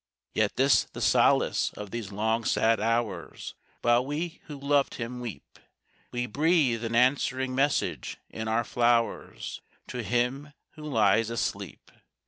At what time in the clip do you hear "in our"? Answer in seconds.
8.27-8.63